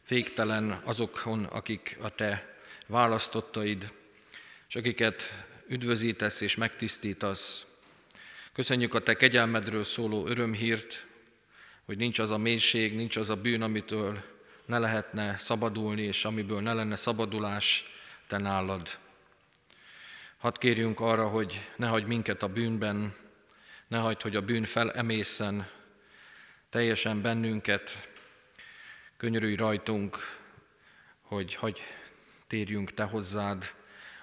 [0.09, 3.93] végtelen azokon, akik a te választottaid,
[4.69, 7.65] és akiket üdvözítesz és megtisztítasz.
[8.53, 11.07] Köszönjük a te kegyelmedről szóló örömhírt,
[11.85, 14.33] hogy nincs az a mélység, nincs az a bűn, amitől
[14.65, 17.85] ne lehetne szabadulni, és amiből ne lenne szabadulás,
[18.27, 18.99] te nálad.
[20.37, 23.15] Hadd kérjünk arra, hogy ne hagyj minket a bűnben,
[23.89, 25.67] ne hagyd, hogy a bűn felemészen
[26.71, 28.09] teljesen bennünket,
[29.17, 30.19] könyörülj rajtunk,
[31.21, 31.83] hogy hagy
[32.47, 33.75] térjünk Te hozzád,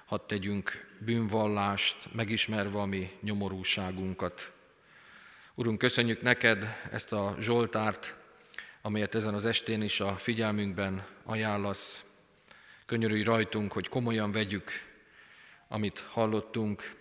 [0.06, 4.52] hadd tegyünk bűnvallást, megismerve a mi nyomorúságunkat.
[5.56, 8.16] Urunk, köszönjük neked ezt a Zsoltárt,
[8.82, 12.04] amelyet ezen az estén is a figyelmünkben ajánlasz.
[12.86, 14.72] Könyörülj rajtunk, hogy komolyan vegyük,
[15.68, 16.96] amit hallottunk,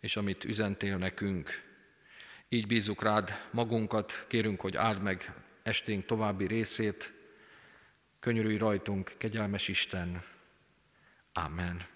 [0.00, 1.68] és amit üzentél nekünk.
[2.48, 7.12] Így bízzuk rád magunkat, kérünk, hogy áld meg esténk további részét.
[8.20, 10.22] Könyörülj rajtunk, kegyelmes Isten.
[11.32, 11.86] Amen.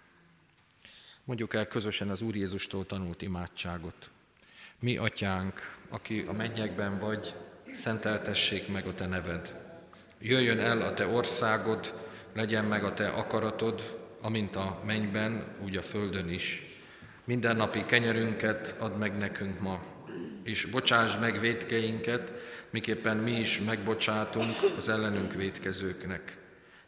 [1.25, 4.11] Mondjuk el közösen az Úr Jézustól tanult imádságot.
[4.79, 7.35] Mi, atyánk, aki a mennyekben vagy,
[7.75, 9.55] szenteltessék meg a te neved.
[10.21, 11.95] Jöjjön el a te országod,
[12.35, 16.67] legyen meg a te akaratod, amint a mennyben, úgy a földön is.
[17.25, 19.83] Minden napi kenyerünket add meg nekünk ma,
[20.43, 22.33] és bocsáss meg védkeinket,
[22.71, 26.37] miképpen mi is megbocsátunk az ellenünk védkezőknek.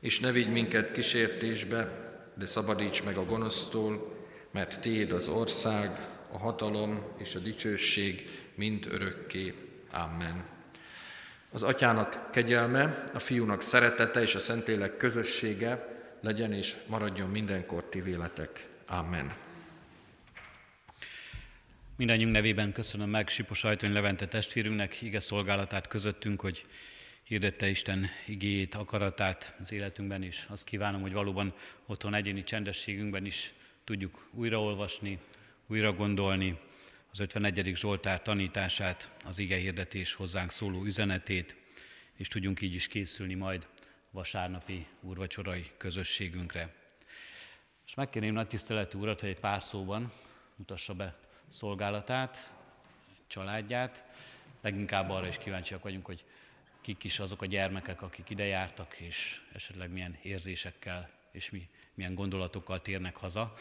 [0.00, 4.14] És ne vigy minket kísértésbe, de szabadíts meg a gonosztól,
[4.52, 5.90] mert Tiéd az ország,
[6.32, 9.54] a hatalom és a dicsőség mind örökké.
[9.92, 10.55] Amen.
[11.56, 15.86] Az atyának kegyelme, a fiúnak szeretete és a Szentlélek közössége
[16.20, 18.66] legyen és maradjon mindenkor ti véletek.
[18.86, 19.32] Amen.
[21.96, 26.66] Mindennyiunk nevében köszönöm meg Sipos Ajtony Levente testvérünknek ige szolgálatát közöttünk, hogy
[27.22, 30.46] hirdette Isten igéjét, akaratát az életünkben is.
[30.48, 31.54] Azt kívánom, hogy valóban
[31.86, 33.52] otthon egyéni csendességünkben is
[33.84, 35.18] tudjuk újraolvasni,
[35.66, 36.58] újra gondolni
[37.18, 37.76] az 51.
[37.76, 41.56] Zsoltár tanítását, az ige hirdetés hozzánk szóló üzenetét,
[42.14, 43.68] és tudjunk így is készülni majd
[44.10, 46.74] vasárnapi úrvacsorai közösségünkre.
[47.86, 50.12] És megkérném nagy tiszteletű urat, hogy egy pár szóban
[50.56, 52.52] mutassa be szolgálatát,
[53.26, 54.04] családját.
[54.60, 56.24] Leginkább arra is kíváncsiak vagyunk, hogy
[56.80, 62.14] kik is azok a gyermekek, akik ide jártak, és esetleg milyen érzésekkel és mi, milyen
[62.14, 63.54] gondolatokkal térnek haza.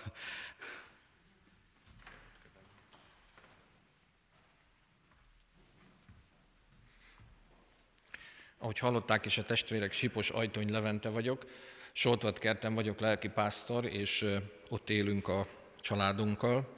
[8.66, 11.46] Ahogy hallották is a testvérek, Sipos Ajtony Levente vagyok,
[11.92, 14.26] Soltvat kerten vagyok lelki pásztor, és
[14.70, 15.48] ott élünk a
[15.82, 16.78] családunkkal.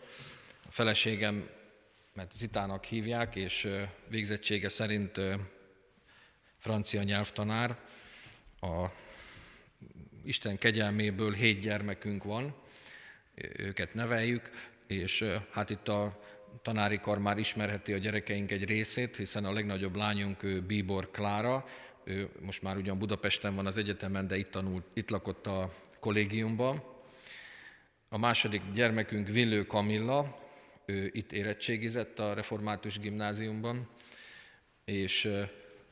[0.66, 1.50] A feleségem,
[2.14, 3.70] mert Zitának hívják, és
[4.08, 5.20] végzettsége szerint
[6.58, 7.78] francia nyelvtanár.
[8.62, 8.86] A
[10.24, 12.56] Isten kegyelméből hét gyermekünk van,
[13.58, 14.52] őket neveljük,
[14.88, 16.20] és hát itt a
[16.62, 21.66] tanári kar már ismerheti a gyerekeink egy részét, hiszen a legnagyobb lányunk ő Bíbor Klára,
[22.03, 26.84] ő most már ugyan Budapesten van az egyetemen, de itt tanult, itt lakott a kollégiumban.
[28.10, 30.45] A második gyermekünk Villő Kamilla,
[30.86, 33.89] ő itt érettségizett a református gimnáziumban,
[34.86, 35.32] és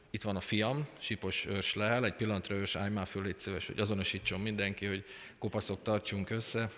[0.09, 3.68] itt van a fiam, Sipos Őrs Lehel, egy pillanatra Őrs, állj már föl, légy szíves,
[3.68, 5.05] hogy azonosítson mindenki, hogy
[5.39, 6.70] kopaszok tartsunk össze.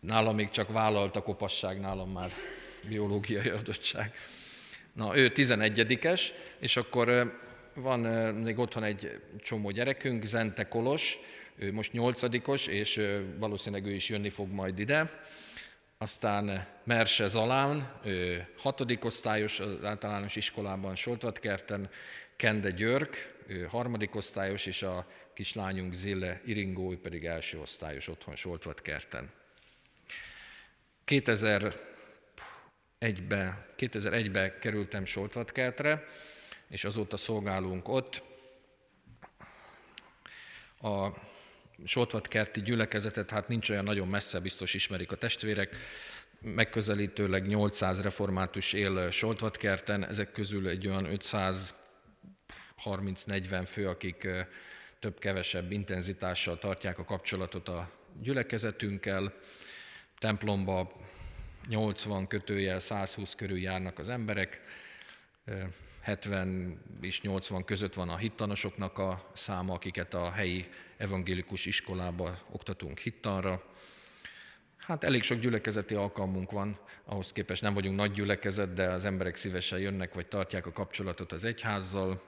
[0.00, 2.30] Nálam még csak vállalt a kopasság, nálam már
[2.88, 4.14] biológiai adottság.
[4.92, 6.20] Na, ő 11-es,
[6.58, 7.38] és akkor
[7.74, 8.00] van
[8.34, 11.18] még otthon egy csomó gyerekünk, Zente Kolos,
[11.56, 12.22] ő most 8
[12.66, 13.00] és
[13.38, 15.20] valószínűleg ő is jönni fog majd ide.
[15.98, 21.90] Aztán Merse Zalán, ő hatodik osztályos az általános iskolában Soltvatkerten,
[22.36, 28.36] Kende Györk, ő harmadik osztályos, és a kislányunk Zille Iringó, ő pedig első osztályos otthon
[28.36, 29.30] Soltvatkerten.
[31.10, 36.04] 2001-be, 2001-be kerültem Soltvatkertre,
[36.68, 38.22] és azóta szolgálunk ott.
[40.80, 41.08] A
[41.84, 45.76] Soltvatkerti gyülekezetet, hát nincs olyan nagyon messze, biztos ismerik a testvérek,
[46.40, 54.28] megközelítőleg 800 református él Soltvatkerten, ezek közül egy olyan 530-40 fő, akik
[54.98, 57.90] több-kevesebb intenzitással tartják a kapcsolatot a
[58.22, 59.34] gyülekezetünkkel.
[60.20, 60.92] Templomba
[61.68, 64.60] 80 kötőjel 120 körül járnak az emberek,
[66.00, 72.98] 70 és 80 között van a hittanosoknak a száma, akiket a helyi evangélikus iskolába oktatunk
[72.98, 73.64] hittanra.
[74.76, 79.36] Hát elég sok gyülekezeti alkalmunk van, ahhoz képest nem vagyunk nagy gyülekezet, de az emberek
[79.36, 82.22] szívesen jönnek, vagy tartják a kapcsolatot az egyházzal,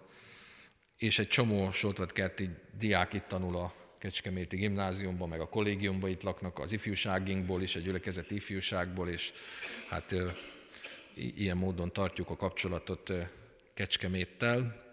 [0.97, 1.71] és egy csomó
[2.07, 7.77] kerti diák itt tanul a Kecskeméti gimnáziumban, meg a kollégiumban itt laknak az ifjúságinkból is,
[7.77, 9.33] a gyülekezeti ifjúságból, és
[9.89, 10.15] hát
[11.15, 13.13] ilyen módon tartjuk a kapcsolatot
[13.75, 14.85] Kecskeméttel.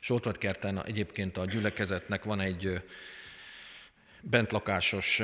[0.00, 2.82] Soltvatkerten egyébként a gyülekezetnek van egy
[4.20, 5.22] bentlakásos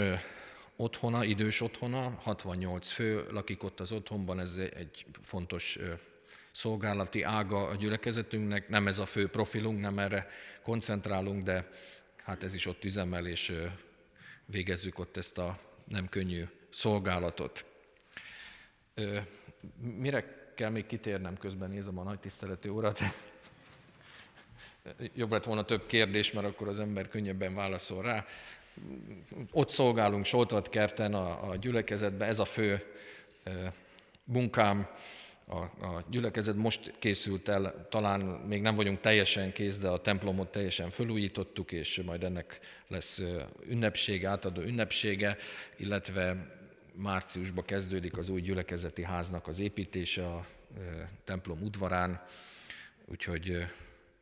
[0.77, 5.79] otthona, idős otthona, 68 fő lakik ott az otthonban, ez egy fontos
[6.53, 10.29] szolgálati ága a gyülekezetünknek, nem ez a fő profilunk, nem erre
[10.63, 11.69] koncentrálunk, de
[12.25, 13.53] hát ez is ott üzemel, és
[14.45, 17.65] végezzük ott ezt a nem könnyű szolgálatot.
[19.77, 23.01] Mire kell még kitérnem, közben nézem a nagy tiszteletű urat.
[25.15, 28.27] Jobb lett volna több kérdés, mert akkor az ember könnyebben válaszol rá.
[29.51, 30.27] Ott szolgálunk
[30.71, 32.83] kerten a, a gyülekezetben, ez a fő
[34.25, 34.89] munkám.
[35.47, 40.51] A, a gyülekezet most készült el, talán még nem vagyunk teljesen kész, de a templomot
[40.51, 43.23] teljesen felújítottuk, és majd ennek lesz
[43.69, 45.37] ünnepsége, átadó ünnepsége,
[45.77, 46.53] illetve
[46.95, 50.47] márciusban kezdődik az új gyülekezeti háznak az építése a
[51.25, 52.23] templom udvarán,
[53.05, 53.67] úgyhogy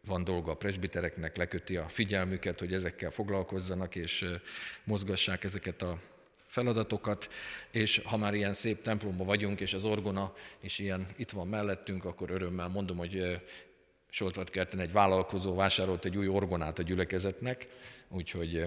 [0.07, 4.25] van dolga a presbitereknek, leköti a figyelmüket, hogy ezekkel foglalkozzanak, és
[4.85, 5.99] mozgassák ezeket a
[6.53, 7.29] feladatokat,
[7.71, 12.05] és ha már ilyen szép templomban vagyunk, és az orgona is ilyen itt van mellettünk,
[12.05, 13.41] akkor örömmel mondom, hogy
[14.11, 17.67] Soltvatkerten egy vállalkozó vásárolt egy új orgonát a gyülekezetnek,
[18.09, 18.65] úgyhogy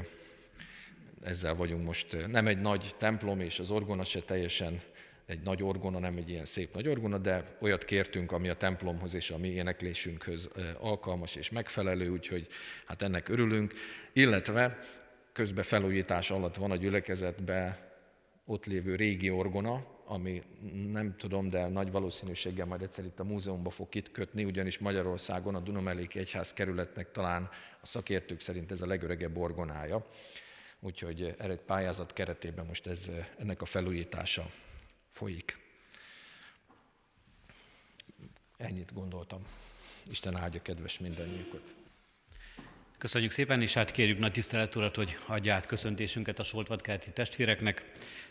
[1.23, 2.27] ezzel vagyunk most.
[2.27, 4.81] Nem egy nagy templom, és az orgona se teljesen
[5.25, 9.13] egy nagy orgona, nem egy ilyen szép nagy orgona, de olyat kértünk, ami a templomhoz
[9.13, 12.47] és a mi éneklésünkhöz alkalmas és megfelelő, úgyhogy
[12.85, 13.73] hát ennek örülünk.
[14.13, 14.79] Illetve
[15.35, 17.77] közben felújítás alatt van a gyülekezetben
[18.45, 20.43] ott lévő régi orgona, ami
[20.91, 25.59] nem tudom, de nagy valószínűséggel majd egyszer itt a múzeumban fog kitkötni, ugyanis Magyarországon a
[25.59, 27.49] Dunameléki Egyház kerületnek talán
[27.81, 30.05] a szakértők szerint ez a legöregebb orgonája.
[30.79, 34.49] Úgyhogy egy pályázat keretében most ez, ennek a felújítása
[35.11, 35.57] folyik.
[38.57, 39.45] Ennyit gondoltam.
[40.09, 41.84] Isten áldja kedves mindannyiukat.
[43.05, 47.85] Köszönjük szépen, és hát kérjük nagy tisztelet urat, hogy adja át köszöntésünket a Soltvatkerti testvéreknek.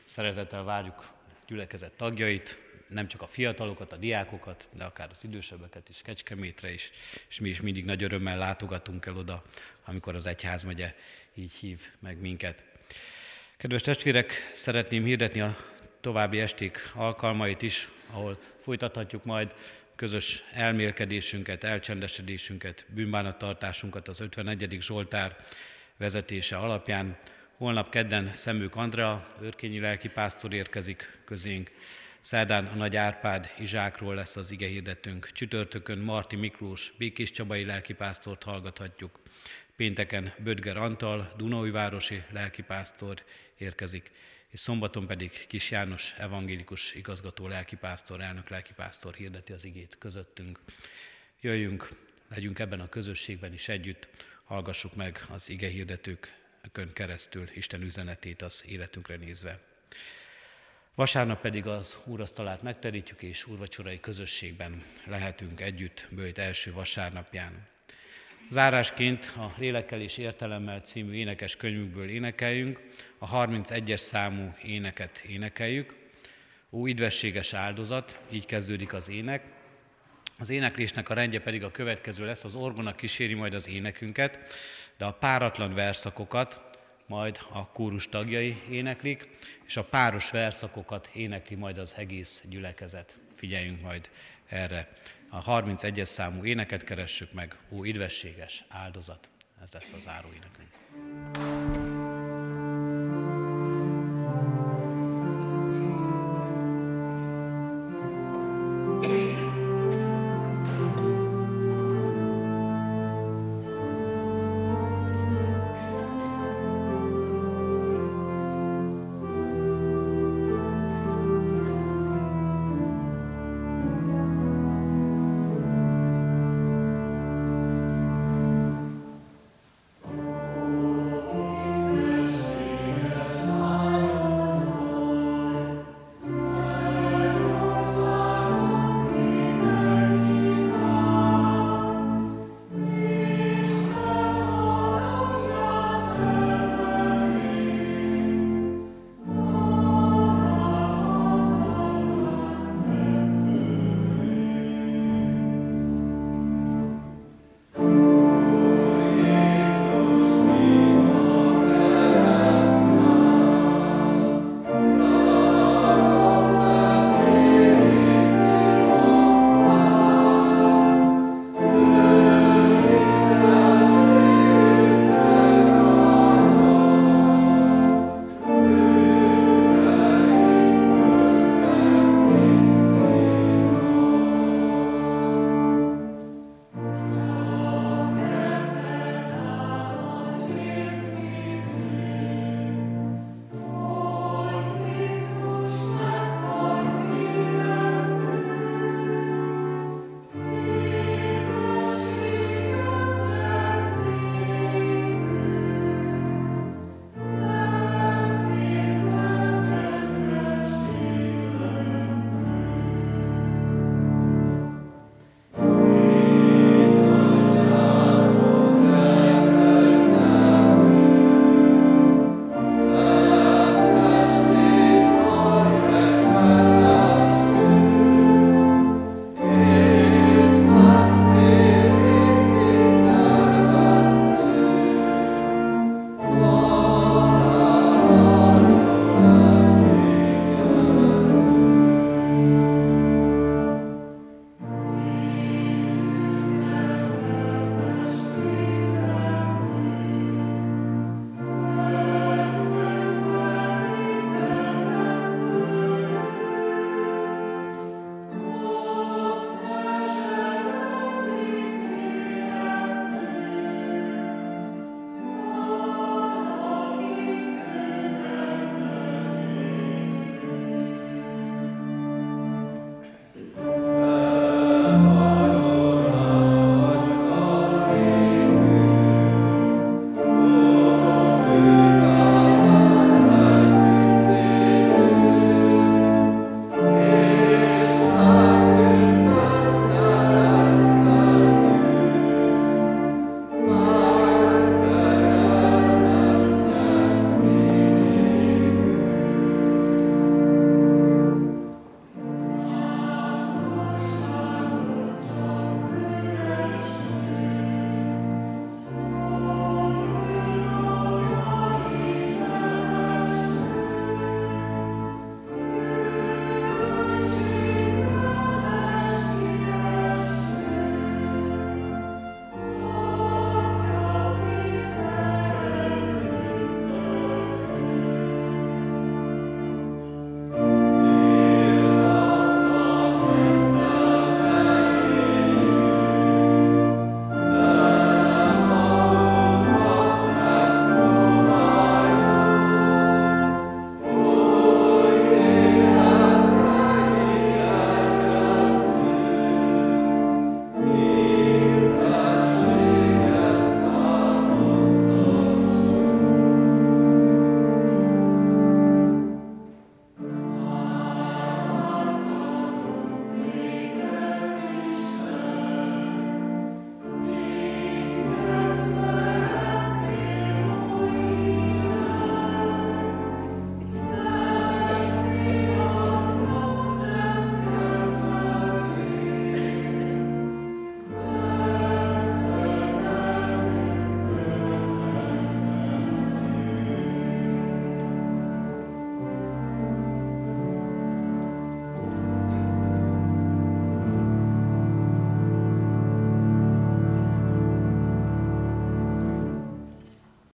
[0.05, 1.13] Szeretettel várjuk
[1.47, 2.59] gyülekezet tagjait,
[2.89, 6.91] nem csak a fiatalokat, a diákokat, de akár az idősebbeket is Kecskemétre is,
[7.29, 9.43] és mi is mindig nagy örömmel látogatunk el oda,
[9.85, 10.95] amikor az egyházmegye
[11.35, 12.65] így hív meg minket.
[13.57, 15.57] Kedves testvérek, szeretném hirdetni a
[16.01, 19.55] további esték alkalmait is, ahol folytathatjuk majd
[19.97, 24.77] közös elmélkedésünket, elcsendesedésünket, bűnbánattartásunkat az 51.
[24.81, 25.37] Zsoltár
[25.97, 27.19] vezetése alapján.
[27.57, 31.71] Holnap kedden Szemük Andrea, őrkényi lelkipásztor érkezik közénk.
[32.21, 35.31] Szerdán a Nagy Árpád Izsákról lesz az ige hirdetőnk.
[35.33, 39.21] Csütörtökön Marti Miklós, Békés Csabai lelkipásztort hallgathatjuk.
[39.77, 43.23] Pénteken Bödger Antal, Dunaújvárosi lelkipásztor
[43.59, 44.11] érkezik
[44.55, 50.61] és szombaton pedig Kis János evangélikus igazgató lelkipásztor, elnök lelkipásztor hirdeti az igét közöttünk.
[51.41, 51.89] Jöjjünk,
[52.29, 54.09] legyünk ebben a közösségben is együtt,
[54.45, 59.61] hallgassuk meg az ige hirdetőkön keresztül Isten üzenetét az életünkre nézve.
[60.95, 67.74] Vasárnap pedig az úrasztalát megterítjük, és úrvacsorai közösségben lehetünk együtt bőjt első vasárnapján.
[68.51, 72.81] Zárásként a Lélekkel és Értelemmel című énekes könyvükből énekeljünk,
[73.19, 75.97] a 31-es számú éneket énekeljük.
[76.71, 79.43] Ó, idvességes áldozat, így kezdődik az ének.
[80.39, 84.39] Az éneklésnek a rendje pedig a következő lesz, az orgona kíséri majd az énekünket,
[84.99, 86.61] de a páratlan verszakokat
[87.07, 89.29] majd a kórus tagjai éneklik,
[89.67, 93.17] és a páros verszakokat énekli majd az egész gyülekezet.
[93.33, 94.11] Figyeljünk majd
[94.49, 94.89] erre
[95.35, 99.29] a 31-es számú éneket keressük meg, ó, idvességes áldozat,
[99.63, 101.94] ez lesz az záró énekünk.